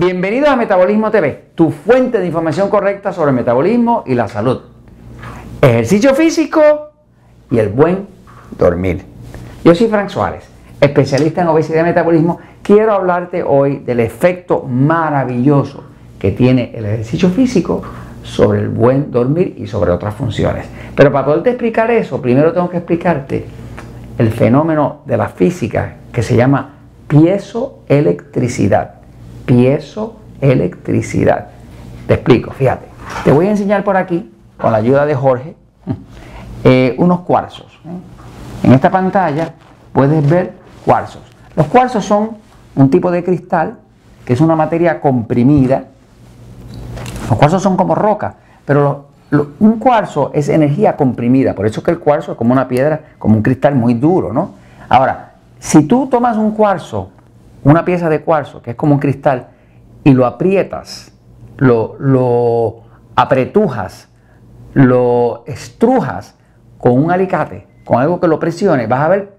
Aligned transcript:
Bienvenidos 0.00 0.48
a 0.48 0.56
Metabolismo 0.56 1.10
TV, 1.10 1.50
tu 1.54 1.70
fuente 1.70 2.20
de 2.20 2.26
información 2.26 2.70
correcta 2.70 3.12
sobre 3.12 3.32
el 3.32 3.36
metabolismo 3.36 4.02
y 4.06 4.14
la 4.14 4.28
salud. 4.28 4.62
Ejercicio 5.60 6.14
físico 6.14 6.92
y 7.50 7.58
el 7.58 7.68
buen 7.68 8.06
dormir. 8.56 9.04
Yo 9.62 9.74
soy 9.74 9.88
Frank 9.88 10.08
Suárez, 10.08 10.48
especialista 10.80 11.42
en 11.42 11.48
obesidad 11.48 11.82
y 11.82 11.88
metabolismo. 11.88 12.38
Quiero 12.62 12.94
hablarte 12.94 13.42
hoy 13.42 13.80
del 13.80 14.00
efecto 14.00 14.62
maravilloso 14.62 15.84
que 16.18 16.30
tiene 16.30 16.72
el 16.74 16.86
ejercicio 16.86 17.28
físico 17.28 17.82
sobre 18.22 18.60
el 18.60 18.70
buen 18.70 19.10
dormir 19.10 19.54
y 19.58 19.66
sobre 19.66 19.90
otras 19.90 20.14
funciones. 20.14 20.64
Pero 20.96 21.12
para 21.12 21.26
poderte 21.26 21.50
explicar 21.50 21.90
eso, 21.90 22.22
primero 22.22 22.54
tengo 22.54 22.70
que 22.70 22.78
explicarte 22.78 23.44
el 24.16 24.30
fenómeno 24.30 25.02
de 25.04 25.18
la 25.18 25.28
física 25.28 25.96
que 26.10 26.22
se 26.22 26.36
llama 26.36 26.76
piezoelectricidad. 27.06 28.99
Piezoelectricidad. 29.50 31.48
Te 32.06 32.14
explico, 32.14 32.52
fíjate. 32.52 32.86
Te 33.24 33.32
voy 33.32 33.48
a 33.48 33.50
enseñar 33.50 33.82
por 33.82 33.96
aquí, 33.96 34.32
con 34.56 34.70
la 34.70 34.78
ayuda 34.78 35.04
de 35.06 35.16
Jorge, 35.16 35.56
eh, 36.64 36.94
unos 36.98 37.22
cuarzos. 37.22 37.66
¿eh? 37.84 38.68
En 38.68 38.72
esta 38.72 38.92
pantalla 38.92 39.52
puedes 39.92 40.28
ver 40.30 40.52
cuarzos. 40.84 41.22
Los 41.56 41.66
cuarzos 41.66 42.04
son 42.04 42.36
un 42.76 42.90
tipo 42.90 43.10
de 43.10 43.24
cristal 43.24 43.78
que 44.24 44.34
es 44.34 44.40
una 44.40 44.54
materia 44.54 45.00
comprimida. 45.00 45.86
Los 47.28 47.36
cuarzos 47.36 47.60
son 47.60 47.76
como 47.76 47.96
roca, 47.96 48.36
pero 48.64 49.06
un 49.58 49.80
cuarzo 49.80 50.30
es 50.32 50.48
energía 50.48 50.94
comprimida. 50.96 51.54
Por 51.54 51.66
eso 51.66 51.80
es 51.80 51.84
que 51.84 51.90
el 51.90 51.98
cuarzo 51.98 52.32
es 52.32 52.38
como 52.38 52.52
una 52.52 52.68
piedra, 52.68 53.00
como 53.18 53.34
un 53.34 53.42
cristal 53.42 53.74
muy 53.74 53.94
duro, 53.94 54.32
¿no? 54.32 54.50
Ahora, 54.88 55.32
si 55.58 55.82
tú 55.88 56.06
tomas 56.06 56.36
un 56.36 56.52
cuarzo, 56.52 57.10
una 57.64 57.84
pieza 57.84 58.08
de 58.08 58.22
cuarzo, 58.22 58.62
que 58.62 58.70
es 58.70 58.76
como 58.76 58.94
un 58.94 59.00
cristal, 59.00 59.48
y 60.04 60.12
lo 60.12 60.26
aprietas, 60.26 61.12
lo, 61.58 61.96
lo 61.98 62.82
apretujas, 63.14 64.08
lo 64.72 65.44
estrujas 65.46 66.36
con 66.78 66.92
un 66.92 67.10
alicate, 67.10 67.66
con 67.84 68.00
algo 68.00 68.20
que 68.20 68.28
lo 68.28 68.38
presione, 68.38 68.86
vas 68.86 69.00
a 69.00 69.08
ver 69.08 69.36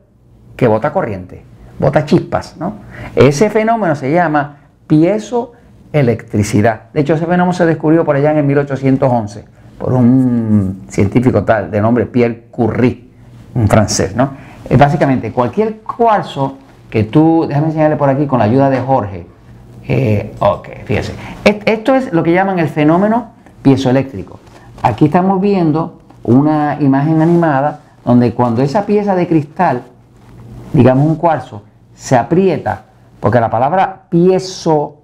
que 0.56 0.68
bota 0.68 0.94
corriente, 0.94 1.44
bota 1.80 2.06
chispas, 2.06 2.58
¿no? 2.58 2.76
Ese 3.16 3.50
fenómeno 3.50 3.96
se 3.96 4.12
llama 4.12 4.58
piezoelectricidad. 4.88 6.92
De 6.94 7.02
hecho, 7.02 7.16
ese 7.16 7.26
fenómeno 7.26 7.54
se 7.54 7.66
descubrió 7.66 8.06
por 8.06 8.16
allá 8.16 8.32
en 8.32 8.38
el 8.38 8.44
1811 8.44 9.46
por 9.80 9.94
un 9.94 10.84
científico 10.90 11.44
tal 11.44 11.72
de 11.72 11.82
nombre 11.82 12.06
Pierre 12.06 12.50
Curie, 12.52 13.10
un 13.56 13.68
francés, 13.68 14.16
¿no? 14.16 14.52
básicamente 14.78 15.32
cualquier 15.32 15.82
cuarzo 15.82 16.58
que 16.92 17.04
tú, 17.06 17.46
déjame 17.48 17.68
enseñarle 17.68 17.96
por 17.96 18.10
aquí 18.10 18.28
con 18.28 18.38
la 18.38 18.46
ayuda 18.46 18.70
de 18.70 18.80
Jorge. 18.82 19.26
Eh, 19.88 20.36
ok, 20.40 20.68
fíjese. 20.86 21.14
Esto 21.44 21.96
es 21.96 22.14
lo 22.14 22.22
que 22.22 22.34
llaman 22.34 22.60
el 22.60 22.68
fenómeno 22.68 23.30
piezoeléctrico. 23.64 24.40
Aquí 24.84 25.06
estamos 25.06 25.42
viendo 25.42 26.02
una 26.24 26.78
imagen 26.80 27.22
animada 27.22 27.80
donde 28.06 28.34
cuando 28.34 28.62
esa 28.62 28.86
pieza 28.86 29.16
de 29.16 29.28
cristal, 29.28 29.84
digamos 30.74 31.08
un 31.08 31.16
cuarzo, 31.16 31.64
se 31.96 32.18
aprieta, 32.18 32.84
porque 33.20 33.40
la 33.40 33.50
palabra 33.50 34.04
piezo 34.10 34.98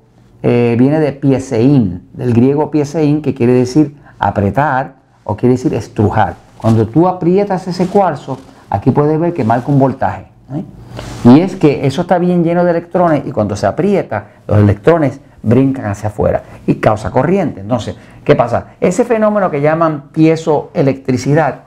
eh, 0.44 0.76
viene 0.78 1.00
de 1.00 1.14
pieseín, 1.14 2.10
del 2.14 2.34
griego 2.34 2.70
pieseín, 2.70 3.22
que 3.22 3.34
quiere 3.34 3.54
decir 3.54 3.96
apretar 4.20 4.96
o 5.24 5.38
quiere 5.38 5.54
decir 5.54 5.74
estrujar. 5.74 6.36
Cuando 6.60 6.88
tú 6.88 7.08
aprietas 7.08 7.68
ese 7.68 7.88
cuarzo, 7.88 8.38
aquí 8.70 8.92
puedes 8.92 9.20
ver 9.20 9.34
que 9.34 9.44
marca 9.44 9.72
un 9.72 9.80
voltaje. 9.80 10.37
¿Eh? 10.54 10.64
Y 11.26 11.40
es 11.42 11.56
que 11.56 11.86
eso 11.86 12.02
está 12.02 12.18
bien 12.18 12.44
lleno 12.44 12.64
de 12.64 12.72
electrones 12.72 13.24
y 13.26 13.32
cuando 13.32 13.56
se 13.56 13.68
aprieta, 13.68 14.28
los 14.48 14.58
electrones 14.60 15.20
brincan 15.42 15.86
hacia 15.86 16.10
afuera 16.10 16.44
y 16.66 16.76
causa 16.76 17.12
corriente. 17.12 17.62
Entonces, 17.62 17.96
¿qué 18.24 18.36
pasa? 18.36 18.74
Ese 18.80 19.06
fenómeno 19.06 19.50
que 19.52 19.62
llaman 19.62 20.10
piezoelectricidad 20.12 21.62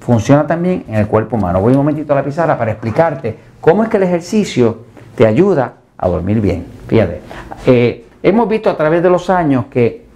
funciona 0.00 0.46
también 0.46 0.84
en 0.88 0.96
el 0.96 1.06
cuerpo 1.06 1.36
humano. 1.36 1.60
Voy 1.60 1.72
un 1.72 1.78
momentito 1.78 2.12
a 2.12 2.16
la 2.16 2.24
pizarra 2.24 2.58
para 2.58 2.72
explicarte 2.72 3.38
cómo 3.60 3.82
es 3.82 3.88
que 3.88 3.96
el 3.96 4.02
ejercicio 4.02 4.84
te 5.16 5.26
ayuda 5.26 5.74
a 5.96 6.08
dormir 6.08 6.40
bien. 6.40 6.66
Fíjate, 6.86 7.22
eh, 7.66 8.06
hemos 8.22 8.48
visto 8.48 8.68
a 8.68 8.76
través 8.76 9.02
de 9.02 9.10
los 9.10 9.30
años 9.30 9.66
que 9.70 10.06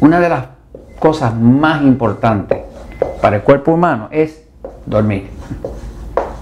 una 0.00 0.20
de 0.20 0.28
las 0.28 0.46
cosas 0.98 1.34
más 1.34 1.82
importantes 1.82 2.58
para 3.20 3.36
el 3.36 3.42
cuerpo 3.42 3.72
humano 3.72 4.08
es 4.10 4.42
dormir. 4.86 5.28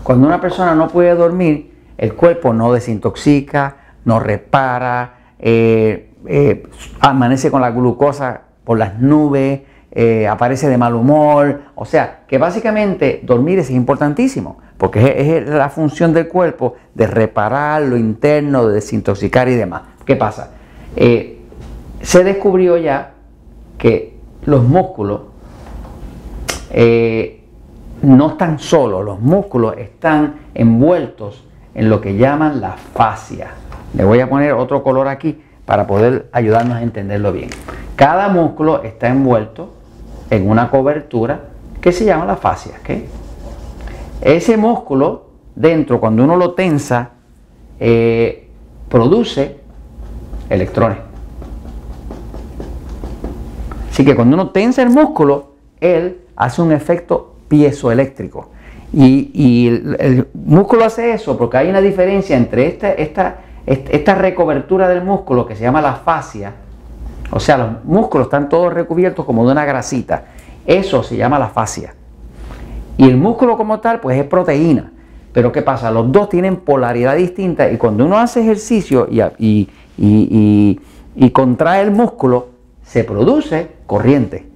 Cuando 0.04 0.26
una 0.26 0.38
persona 0.38 0.74
no 0.74 0.88
puede 0.88 1.14
dormir, 1.14 1.72
el 1.96 2.12
cuerpo 2.12 2.52
no 2.52 2.74
desintoxica, 2.74 3.76
no 4.04 4.20
repara, 4.20 5.14
eh, 5.38 6.10
eh, 6.26 6.62
amanece 7.00 7.50
con 7.50 7.62
la 7.62 7.70
glucosa 7.70 8.42
por 8.64 8.78
las 8.78 9.00
nubes, 9.00 9.62
eh, 9.90 10.28
aparece 10.28 10.68
de 10.68 10.76
mal 10.76 10.94
humor. 10.94 11.62
O 11.74 11.86
sea, 11.86 12.24
que 12.28 12.36
básicamente 12.36 13.20
dormir 13.24 13.58
es 13.58 13.70
importantísimo, 13.70 14.58
porque 14.76 15.38
es, 15.38 15.48
la 15.48 15.70
función 15.70 16.12
del 16.12 16.28
cuerpo 16.28 16.74
de 16.94 17.06
reparar 17.06 17.80
lo 17.80 17.96
interno, 17.96 18.66
de 18.66 18.74
desintoxicar 18.74 19.48
y 19.48 19.54
demás. 19.54 19.82
¿Qué 20.04 20.16
pasa? 20.16 20.50
se 20.94 22.22
descubrió 22.22 22.76
ya 22.76 23.14
que 23.78 24.16
los 24.44 24.62
músculos 24.62 25.22
no 28.02 28.30
están 28.30 28.58
solos, 28.58 29.04
los 29.04 29.20
músculos 29.20 29.76
están 29.78 30.34
envueltos 30.54 31.44
en 31.74 31.88
lo 31.88 32.00
que 32.00 32.16
llaman 32.16 32.60
la 32.60 32.72
fascia. 32.72 33.50
Le 33.94 34.04
voy 34.04 34.20
a 34.20 34.28
poner 34.28 34.52
otro 34.52 34.82
color 34.82 35.08
aquí 35.08 35.42
para 35.64 35.86
poder 35.86 36.28
ayudarnos 36.32 36.76
a 36.76 36.82
entenderlo 36.82 37.32
bien. 37.32 37.50
Cada 37.96 38.28
músculo 38.28 38.82
está 38.82 39.08
envuelto 39.08 39.72
en 40.30 40.48
una 40.48 40.70
cobertura 40.70 41.40
que 41.80 41.92
se 41.92 42.04
llama 42.04 42.26
la 42.26 42.36
fascia. 42.36 42.74
Ese 44.20 44.56
músculo 44.56 45.26
dentro, 45.54 46.00
cuando 46.00 46.24
uno 46.24 46.36
lo 46.36 46.52
tensa, 46.52 47.10
eh, 47.78 48.48
produce 48.88 49.58
electrones. 50.48 50.98
Así 53.90 54.04
que 54.04 54.16
cuando 54.16 54.34
uno 54.34 54.50
tensa 54.50 54.82
el 54.82 54.90
músculo, 54.90 55.52
él 55.80 56.22
hace 56.36 56.62
un 56.62 56.72
efecto 56.72 57.33
piezoeléctrico. 57.48 58.50
Y, 58.92 59.30
y 59.34 59.68
el, 59.98 60.28
músculo 60.34 60.84
hace 60.84 61.12
eso 61.12 61.36
porque 61.36 61.56
hay 61.56 61.68
una 61.68 61.80
diferencia 61.80 62.36
entre 62.36 62.66
esta, 62.66 62.92
esta, 62.92 63.38
esta 63.66 64.14
recobertura 64.14 64.88
del 64.88 65.02
músculo 65.02 65.46
que 65.46 65.56
se 65.56 65.62
llama 65.62 65.82
la 65.82 65.94
fascia, 65.94 66.52
o 67.30 67.40
sea, 67.40 67.58
los 67.58 67.84
músculos 67.84 68.26
están 68.26 68.48
todos 68.48 68.72
recubiertos 68.72 69.24
como 69.24 69.44
de 69.46 69.52
una 69.52 69.64
grasita. 69.64 70.26
Eso 70.66 71.02
se 71.02 71.16
llama 71.16 71.38
la 71.38 71.48
fascia. 71.48 71.94
Y 72.96 73.08
el 73.08 73.16
músculo 73.16 73.56
como 73.56 73.80
tal, 73.80 74.00
pues 74.00 74.18
es 74.18 74.24
proteína. 74.24 74.92
Pero 75.32 75.50
¿qué 75.50 75.62
pasa? 75.62 75.90
Los 75.90 76.12
dos 76.12 76.28
tienen 76.28 76.56
polaridad 76.56 77.16
distinta 77.16 77.70
y 77.70 77.76
cuando 77.76 78.06
uno 78.06 78.18
hace 78.18 78.40
ejercicio 78.40 79.08
y, 79.10 79.20
y, 79.20 79.68
y, 79.98 80.80
y 81.16 81.30
contrae 81.30 81.82
el 81.82 81.90
músculo, 81.90 82.50
se 82.84 83.02
produce 83.02 83.68
corriente. 83.86 84.46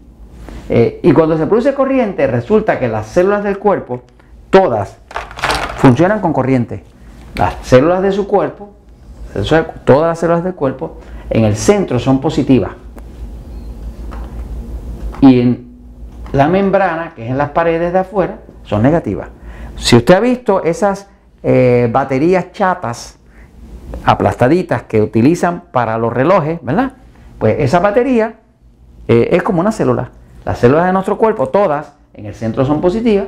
Eh, 0.69 1.01
y 1.03 1.13
cuando 1.13 1.39
se 1.39 1.47
produce 1.47 1.75
corriente, 1.75 2.27
resulta 2.27 2.79
que 2.79 2.89
las 2.89 3.07
células 3.07 3.43
del 3.43 3.59
cuerpo, 3.59 4.03
todas, 4.51 4.99
funcionan 5.77 6.21
con 6.21 6.33
corriente. 6.33 6.85
Las 7.35 7.55
células 7.63 8.03
de 8.03 8.13
su 8.13 8.27
cuerpo, 8.27 8.71
todas 9.85 10.09
las 10.09 10.19
células 10.19 10.45
del 10.45 10.55
cuerpo, 10.55 10.99
en 11.31 11.45
el 11.45 11.57
centro 11.57 11.99
son 11.99 12.21
positivas. 12.21 12.73
Y 15.21 15.41
en 15.41 15.69
la 16.33 16.49
membrana, 16.49 17.13
que 17.15 17.25
es 17.25 17.31
en 17.31 17.39
las 17.39 17.51
paredes 17.51 17.93
de 17.93 18.01
afuera, 18.01 18.39
son 18.65 18.83
negativas. 18.83 19.29
Si 19.77 19.97
usted 19.97 20.15
ha 20.15 20.21
visto 20.21 20.63
esas 20.63 21.09
eh, 21.43 21.89
baterías 21.91 22.53
chatas, 22.53 23.19
aplastaditas, 24.05 24.83
que 24.83 25.01
utilizan 25.01 25.63
para 25.73 25.97
los 25.99 26.13
relojes, 26.13 26.59
¿verdad? 26.63 26.93
Pues 27.39 27.57
esa 27.59 27.79
batería 27.79 28.35
eh, 29.07 29.29
es 29.33 29.43
como 29.43 29.61
una 29.61 29.73
célula. 29.73 30.11
Las 30.49 30.61
células 30.61 30.87
de 30.87 30.95
nuestro 30.95 31.19
cuerpo, 31.19 31.51
todas, 31.51 31.93
en 32.15 32.25
el 32.25 32.35
centro 32.35 32.65
son 32.65 32.81
positivas 32.81 33.27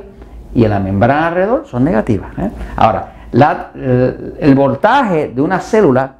y 0.55 0.63
en 0.63 0.71
la 0.71 0.79
membrana 0.79 1.27
alrededor 1.27 1.67
son 1.67 1.83
negativas. 1.83 2.31
¿eh? 2.39 2.49
Ahora, 2.75 3.27
el, 3.31 4.55
voltaje 4.55 5.27
de 5.27 5.39
una 5.39 5.59
célula 5.59 6.15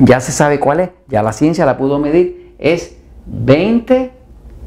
ya 0.00 0.18
se 0.18 0.32
sabe 0.32 0.58
cuál 0.58 0.80
es, 0.80 0.90
ya 1.06 1.22
la 1.22 1.32
ciencia 1.32 1.64
la 1.64 1.76
pudo 1.78 2.00
medir, 2.00 2.56
es 2.58 2.96
20 3.26 4.10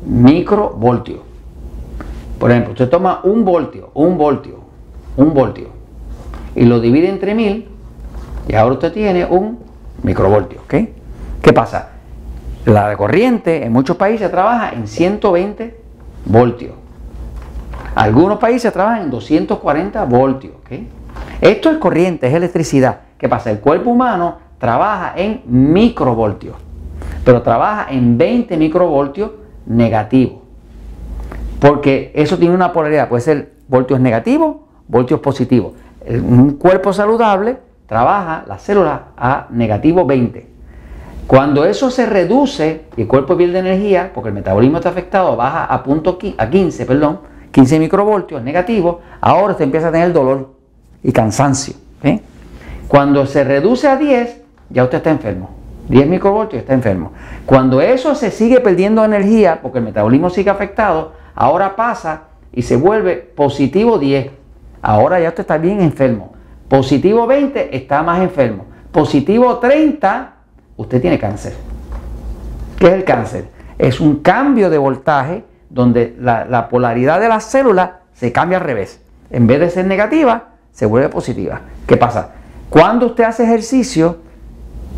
microvoltios. 0.05 1.19
Por 2.39 2.51
ejemplo, 2.51 2.71
usted 2.71 2.87
toma 2.87 3.19
un 3.25 3.43
voltio, 3.43 3.91
un 3.95 4.17
voltio, 4.17 4.61
un 5.17 5.33
voltio, 5.33 5.67
y 6.55 6.63
lo 6.63 6.79
divide 6.79 7.09
entre 7.09 7.35
mil, 7.35 7.67
y 8.47 8.55
ahora 8.55 8.75
usted 8.75 8.93
tiene 8.93 9.25
un 9.25 9.59
microvoltio. 10.01 10.61
¿Qué 10.69 11.53
pasa? 11.53 11.98
La 12.65 12.95
corriente 12.97 13.63
en 13.65 13.71
muchos 13.71 13.95
países 13.95 14.29
trabaja 14.29 14.71
en 14.71 14.87
120 14.87 15.79
voltios. 16.25 16.73
Algunos 17.95 18.37
países 18.37 18.71
trabajan 18.73 19.03
en 19.03 19.09
240 19.09 20.03
voltios. 20.05 20.53
Esto 21.41 21.71
es 21.71 21.77
corriente, 21.77 22.27
es 22.27 22.33
electricidad. 22.33 22.99
¿Qué 23.17 23.29
pasa? 23.29 23.49
El 23.49 23.59
cuerpo 23.59 23.91
humano 23.91 24.37
trabaja 24.57 25.13
en 25.15 25.41
microvoltios, 25.45 26.55
pero 27.23 27.41
trabaja 27.41 27.87
en 27.89 28.17
20 28.17 28.57
microvoltios 28.57 29.31
negativo. 29.65 30.43
Porque 31.59 32.11
eso 32.13 32.37
tiene 32.37 32.53
una 32.53 32.71
polaridad, 32.71 33.09
puede 33.09 33.21
ser 33.21 33.53
voltios 33.67 33.99
negativos, 33.99 34.57
voltios 34.87 35.19
positivos. 35.21 35.73
Un 36.07 36.51
cuerpo 36.55 36.93
saludable 36.93 37.57
trabaja 37.87 38.43
la 38.47 38.57
célula 38.57 39.07
a 39.17 39.47
negativo 39.49 40.05
20. 40.05 40.48
Cuando 41.29 41.63
eso 41.63 41.91
se 41.91 42.07
reduce 42.07 42.85
y 42.97 43.01
el 43.01 43.07
cuerpo 43.07 43.37
pierde 43.37 43.59
energía, 43.59 44.09
porque 44.15 44.29
el 44.29 44.33
metabolismo 44.33 44.77
está 44.77 44.89
afectado, 44.89 45.35
baja 45.35 45.63
a, 45.65 45.83
punto, 45.83 46.17
a 46.39 46.49
15, 46.49 46.87
perdón, 46.87 47.19
15 47.51 47.77
microvoltios 47.77 48.41
negativo, 48.41 49.01
ahora 49.21 49.53
se 49.53 49.63
empieza 49.63 49.89
a 49.89 49.91
tener 49.91 50.11
dolor 50.11 50.55
y 51.03 51.11
cansancio. 51.11 51.75
Cuando 52.87 53.27
se 53.27 53.43
reduce 53.43 53.87
a 53.87 53.95
10, 53.95 54.41
ya 54.71 54.83
usted 54.83 54.97
está 54.97 55.11
enfermo. 55.11 55.51
10 55.89 56.07
microvoltios 56.07 56.61
está 56.61 56.73
enfermo. 56.73 57.11
Cuando 57.45 57.79
eso 57.79 58.15
se 58.15 58.31
sigue 58.31 58.59
perdiendo 58.59 59.05
energía, 59.05 59.59
porque 59.61 59.77
el 59.77 59.83
metabolismo 59.83 60.31
sigue 60.31 60.49
afectado, 60.49 61.11
ahora 61.35 61.75
pasa 61.75 62.23
y 62.51 62.63
se 62.63 62.75
vuelve 62.75 63.17
positivo 63.17 63.99
10. 63.99 64.31
Ahora 64.81 65.19
ya 65.19 65.29
usted 65.29 65.41
está 65.41 65.59
bien 65.59 65.79
enfermo. 65.81 66.33
Positivo 66.67 67.27
20 67.27 67.77
está 67.77 68.01
más 68.01 68.19
enfermo. 68.19 68.65
Positivo 68.91 69.59
30 69.59 70.38
usted 70.79 71.01
tiene 71.01 71.19
cáncer. 71.19 71.53
¿Qué 72.77 72.87
es 72.87 72.93
el 72.93 73.03
cáncer? 73.03 73.49
Es 73.77 73.99
un 73.99 74.21
cambio 74.21 74.69
de 74.69 74.77
voltaje 74.77 75.43
donde 75.69 76.15
la, 76.19 76.69
polaridad 76.69 77.19
de 77.19 77.27
la 77.27 77.41
célula 77.41 77.99
se 78.13 78.31
cambia 78.31 78.59
al 78.59 78.63
revés. 78.63 79.01
En 79.29 79.45
vez 79.45 79.59
de 79.59 79.69
ser 79.69 79.85
negativa, 79.85 80.53
se 80.71 80.85
vuelve 80.85 81.09
positiva. 81.09 81.59
¿Qué 81.85 81.97
pasa? 81.97 82.31
Cuando 82.69 83.07
usted 83.07 83.25
hace 83.25 83.43
ejercicio, 83.43 84.19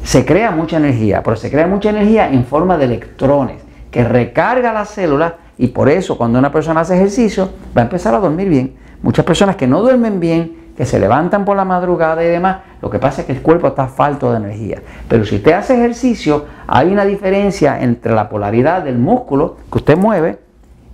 se 0.03 0.23
crea 0.23 0.51
mucha 0.51 0.77
energía, 0.77 1.23
pero 1.23 1.35
se 1.35 1.49
crea 1.49 1.65
mucha 1.65 1.89
energía 1.89 2.29
en 2.29 2.45
forma 2.45 2.77
de 2.77 2.85
electrones 2.85 3.57
que 3.89 4.03
recarga 4.03 4.73
la 4.73 4.85
célula 4.85 5.37
y 5.57 5.67
por 5.67 5.89
eso 5.89 6.15
cuando 6.15 6.37
una 6.37 6.51
persona 6.51 6.81
hace 6.81 6.95
ejercicio 6.95 7.49
va 7.75 7.81
a 7.81 7.85
empezar 7.85 8.13
a 8.13 8.19
dormir 8.19 8.49
bien. 8.49 8.75
Muchas 9.01 9.25
personas 9.25 9.55
que 9.55 9.65
no 9.65 9.81
duermen 9.81 10.19
bien 10.19 10.60
que 10.75 10.85
se 10.85 10.99
levantan 10.99 11.45
por 11.45 11.55
la 11.57 11.65
madrugada 11.65 12.23
y 12.23 12.27
demás, 12.27 12.57
lo 12.81 12.89
que 12.89 12.99
pasa 12.99 13.21
es 13.21 13.27
que 13.27 13.33
el 13.33 13.41
cuerpo 13.41 13.67
está 13.67 13.87
falto 13.87 14.31
de 14.31 14.37
energía. 14.37 14.81
Pero 15.07 15.25
si 15.25 15.35
usted 15.35 15.51
hace 15.51 15.75
ejercicio, 15.75 16.45
hay 16.67 16.91
una 16.91 17.05
diferencia 17.05 17.81
entre 17.81 18.13
la 18.13 18.29
polaridad 18.29 18.83
del 18.83 18.97
músculo 18.97 19.57
que 19.71 19.77
usted 19.77 19.97
mueve 19.97 20.39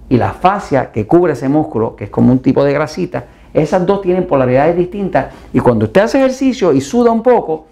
y 0.09 0.18
la 0.18 0.33
fascia 0.33 0.91
que 0.91 1.06
cubre 1.06 1.33
ese 1.33 1.50
músculo, 1.50 1.95
que 1.95 2.06
es 2.06 2.09
como 2.09 2.31
un 2.31 2.39
tipo 2.39 2.63
de 2.63 2.74
grasita. 2.74 3.25
Esas 3.53 3.85
dos 3.85 4.01
tienen 4.01 4.27
polaridades 4.27 4.75
distintas 4.75 5.27
y 5.53 5.59
cuando 5.59 5.85
usted 5.85 6.01
hace 6.01 6.18
ejercicio 6.18 6.73
y 6.73 6.81
suda 6.81 7.12
un 7.12 7.23
poco, 7.23 7.68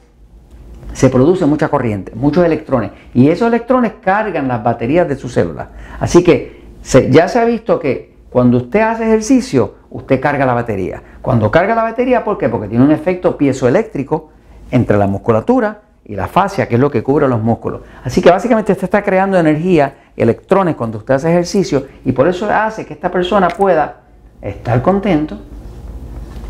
se 0.94 1.10
produce 1.10 1.46
mucha 1.46 1.68
corriente, 1.68 2.14
muchos 2.16 2.46
electrones 2.46 2.92
y 3.14 3.28
esos 3.28 3.50
electrones 3.50 3.94
cargan 4.02 4.48
las 4.48 4.64
baterías 4.64 5.08
de 5.10 5.18
su 5.18 5.28
célula. 5.28 5.70
Así 6.00 6.24
que 6.24 6.62
ya 7.10 7.28
se 7.28 7.40
ha 7.40 7.46
visto 7.46 7.80
que 7.80 8.16
cuando 8.30 8.58
usted 8.58 8.82
hace 8.82 9.04
ejercicio, 9.04 9.76
usted 9.96 10.20
carga 10.20 10.46
la 10.46 10.54
batería. 10.54 11.02
Cuando 11.22 11.50
carga 11.50 11.74
la 11.74 11.84
batería, 11.84 12.24
¿por 12.24 12.38
qué? 12.38 12.50
Porque 12.50 12.68
tiene 12.68 12.84
un 12.84 12.92
efecto 12.92 13.38
piezoeléctrico 13.38 14.30
entre 14.70 14.98
la 14.98 15.08
musculatura 15.08 15.82
y 16.04 16.16
la 16.16 16.28
fascia, 16.28 16.68
que 16.68 16.76
es 16.76 16.82
lo 16.82 16.92
que 16.92 17.02
cubre 17.02 17.30
los 17.30 17.42
músculos. 17.42 17.82
Así 18.04 18.22
que 18.22 18.30
básicamente 18.30 18.74
usted 18.74 18.84
está 18.84 19.02
creando 19.02 19.38
energía, 19.38 19.96
electrones 20.18 20.76
cuando 20.76 20.98
usted 20.98 21.14
hace 21.14 21.30
ejercicio 21.30 21.88
y 22.04 22.12
por 22.12 22.28
eso 22.28 22.50
hace 22.50 22.86
que 22.86 22.94
esta 22.94 23.10
persona 23.10 23.48
pueda 23.48 24.02
estar 24.42 24.82
contento 24.82 25.40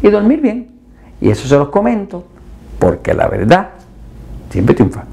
y 0.02 0.10
dormir 0.10 0.42
bien. 0.42 0.72
Y 1.22 1.30
eso 1.30 1.48
se 1.48 1.56
los 1.56 1.70
comento 1.70 2.26
porque 2.80 3.14
la 3.14 3.28
verdad 3.28 3.70
siempre 4.50 4.74
triunfa. 4.74 5.04